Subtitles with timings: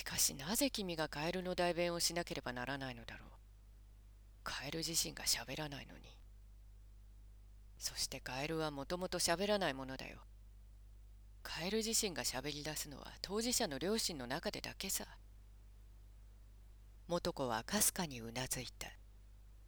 [0.00, 3.28] しかしなぜ君がカエルの代弁をしなければならないのだろう。
[4.42, 6.16] カエル自身が喋らないのに。
[7.76, 10.20] そしてカエルはもともと喋らないものだよ。
[11.42, 15.06] カエル自身が喋り出すのは当事者の両親の中でだけさ。
[17.06, 18.88] 元子はかすかにうなずいた。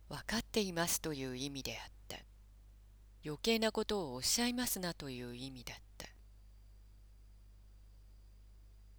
[0.09, 2.17] 分かっていますという意味であった。
[3.23, 5.92] 余計なことをおっしゃいますなという意味だった。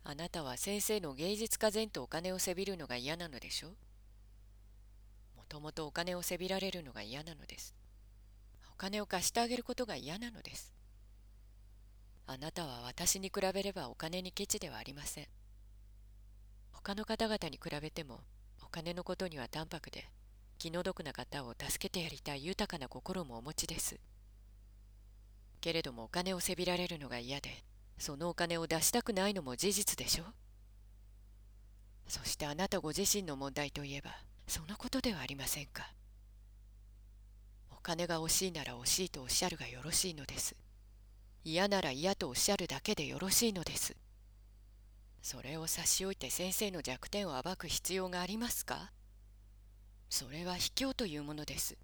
[0.06, 3.70] あなたは先生の芸術家前とお金をせびるのが嫌なのでしょ？
[5.38, 7.74] もともとお金をせびられるのが嫌なのです。
[8.72, 10.74] お金を貸してあげることが嫌なのです。
[12.28, 15.28] あなたは私に比べればお金にケチではありません。
[16.72, 18.20] 他の方々に比べても
[18.62, 20.10] お金のことには淡白で
[20.58, 23.98] 気の毒な方を助けてやりたい豊かな心もお持ちです。
[25.62, 27.64] けれどもお金をせびられるのが嫌で
[27.98, 30.26] そのお金を出したくないのも事実でしょ？
[32.08, 34.12] そしてあなたご自身の問題といえば
[34.46, 35.90] そのことではありませんか？
[37.72, 40.56] お金が欲しいなら欲しいとおっしゃるがよろしいのです。
[41.46, 43.96] 嫌なら嫌とおっしゃるだけでよろしいのです。
[45.22, 48.92] それを差し置いて先生の弱点を暴く必要がありますか？
[50.10, 51.78] それは卑怯というものです。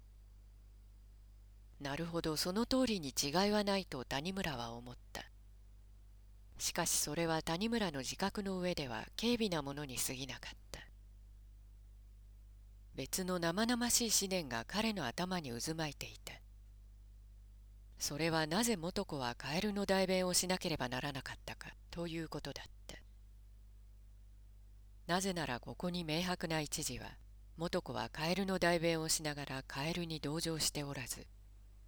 [1.80, 5.22] なるほどその通りに違いはないと谷村は思った。
[6.60, 10.80] しかしそれは谷村の自覚の上では軽微なものに過ぎなかった。
[12.94, 16.34] 別の生々しい思念が彼の頭に渦巻いていた。
[17.98, 22.96] それはなぜ元子はカエルの代弁をしなければならなかったかということだった。
[25.06, 27.06] なぜならここに明白な一時は
[27.56, 31.26] 元子はカエルの代弁をしながらカエルに同情しておらず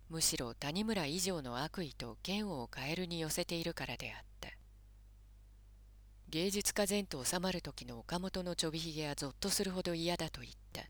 [0.08, 4.31] むしろ谷村以上の悪意と嫌悪をカエルに寄せているからであった。
[6.32, 10.80] 芸術家前と収まる時の岡本のちょびひげはぞっとするほど嫌だと言った。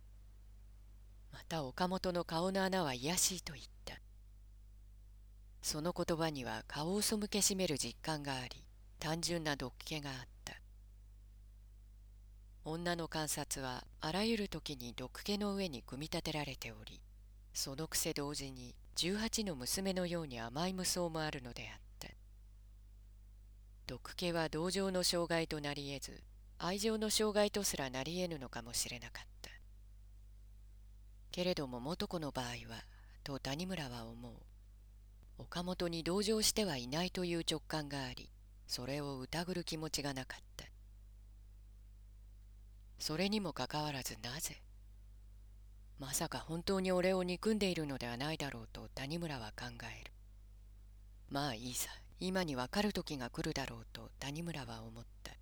[1.33, 3.97] また岡本の顔の穴は卑しいと言った。
[5.61, 8.65] その言葉には顔を背けしめる実感があり
[9.01, 10.55] 単純な毒気があった。
[12.65, 17.01] 女の観察はあらゆる時に毒気の上に組み立てられており
[17.53, 21.92] そのくせ同時に十八の娘のように甘い無双もあるのであった。
[23.93, 26.23] 毒気は同情の障害となり得ず
[26.59, 29.51] 愛情の障害とすらなり得ぬのかもしれなかった。
[31.31, 32.87] けれども元子の場合は
[33.23, 34.33] と谷村は思う。
[35.37, 38.31] 岡本に同情してはいないという直感があり
[38.67, 40.65] それを疑る気持ちがなかった。
[42.99, 44.63] それにもかかわらずなぜ
[45.99, 49.67] まさか本当に俺を憎んでいるのではないだろうと谷村は考
[50.01, 50.13] える。
[51.29, 51.91] まあいいさ。
[52.25, 55.33] 今にわかる時が来るだろうと谷村は思った。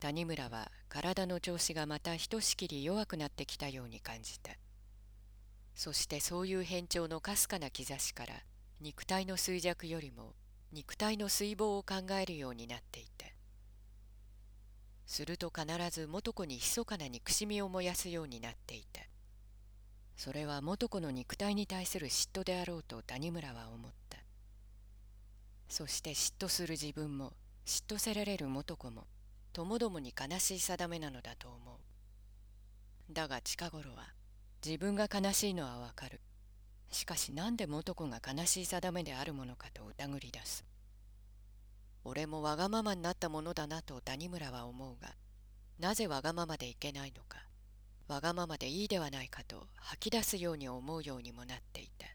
[0.00, 4.52] 谷村は体の調子がまたひとしきり弱くなってきたように感じた。
[5.74, 8.32] そしてそういう変調のかすかな兆しから
[8.80, 10.32] 肉体の衰弱よりも
[10.72, 13.26] 肉体の水防を考えるようになっていた。
[15.04, 19.02] すると必ず元子に密かな憎しみを燃やすようになっていた。
[20.16, 24.11] それは元子の肉体に対する嫉妬であろうと谷村は思った。
[25.72, 27.32] そして嫉妬する自分も
[27.64, 29.06] 嫉妬せられる元子も
[29.54, 31.56] ともどもに悲しい定めなのだと思
[33.10, 33.10] う。
[33.10, 34.12] だが近頃は
[34.62, 36.20] 自分が悲しいのはわかる。
[36.90, 40.62] しかしなんで元子が悲しい定めであるものかと疑り出す。
[42.04, 45.14] 俺もわがままになったものだなと谷村は思うが
[45.78, 47.38] なぜわがままでいけないのか
[48.08, 52.06] わがままでいいではないかと吐き出すように思うようにもなっていた。